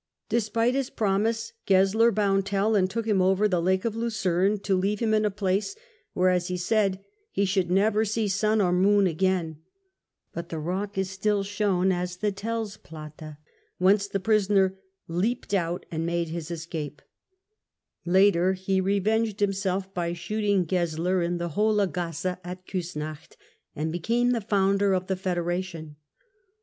Despite 0.29 0.73
his 0.73 0.89
promise, 0.89 1.53
Gesler 1.67 2.11
bound 2.11 2.47
Tell, 2.47 2.73
and 2.75 2.89
took 2.89 3.05
him 3.05 3.21
over 3.21 3.47
the 3.47 3.61
Lake 3.61 3.85
of 3.85 3.95
Lucerne, 3.95 4.57
to 4.61 4.75
leave 4.75 4.97
him 4.99 5.13
in 5.13 5.25
a 5.25 5.29
place 5.29 5.75
where, 6.13 6.29
as 6.31 6.47
he 6.47 6.57
said, 6.57 7.05
he 7.29 7.45
should 7.45 7.69
never 7.69 8.03
see 8.03 8.27
sun 8.27 8.57
nor 8.57 8.73
moon 8.73 9.05
again; 9.05 9.61
but 10.33 10.49
the 10.49 10.57
rock 10.57 10.97
is 10.97 11.11
still 11.11 11.43
shown 11.43 11.91
at 11.91 12.17
the 12.19 12.31
Tellsplatte, 12.31 13.37
whence 13.77 14.07
the 14.07 14.19
prisoner 14.19 14.75
leapt 15.07 15.53
out 15.53 15.85
and 15.91 16.03
made 16.03 16.29
his 16.29 16.49
escape: 16.49 17.03
later 18.03 18.53
he 18.53 18.81
revenged 18.81 19.39
him 19.39 19.53
self 19.53 19.93
by 19.93 20.13
shooting 20.13 20.65
Gesler 20.65 21.21
in 21.21 21.37
the 21.37 21.49
Hohle 21.49 21.85
Gasse 21.85 22.39
at 22.43 22.65
Kiissnacht, 22.65 23.35
and 23.75 23.91
became 23.91 24.31
the 24.31 24.41
founder 24.41 24.93
of 24.95 25.05
the 25.05 25.15
Federation. 25.15 25.95